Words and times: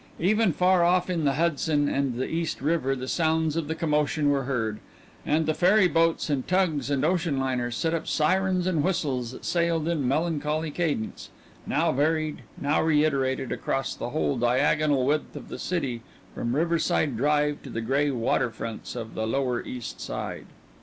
Even 0.19 0.51
far 0.51 0.83
off 0.83 1.11
in 1.11 1.25
the 1.25 1.33
Hudson 1.33 1.87
and 1.87 2.15
the 2.15 2.27
East 2.27 2.59
River 2.59 2.95
the 2.95 3.07
sounds 3.07 3.55
of 3.55 3.67
the 3.67 3.75
commotion 3.75 4.31
were 4.31 4.45
heard, 4.45 4.79
and 5.27 5.45
the 5.45 5.53
ferry 5.53 5.87
boats 5.87 6.27
and 6.27 6.47
tugs 6.47 6.89
and 6.89 7.05
ocean 7.05 7.37
liners 7.37 7.75
set 7.75 7.93
up 7.93 8.07
sirens 8.07 8.65
and 8.65 8.81
whistles 8.81 9.31
that 9.31 9.45
sailed 9.45 9.87
in 9.87 10.07
melancholy 10.07 10.71
cadence, 10.71 11.29
now 11.67 11.91
varied, 11.91 12.41
now 12.59 12.81
reiterated, 12.81 13.51
across 13.51 13.93
the 13.93 14.09
whole 14.09 14.37
diagonal 14.37 15.05
width 15.05 15.35
of 15.35 15.49
the 15.49 15.59
city 15.59 16.01
from 16.33 16.55
Riverside 16.55 17.15
Drive 17.15 17.61
to 17.61 17.69
the 17.69 17.79
gray 17.81 18.09
water 18.09 18.49
fronts 18.49 18.95
of 18.95 19.13
the 19.13 19.27
lower 19.27 19.61
East 19.63 20.01
Side.... 20.01 20.47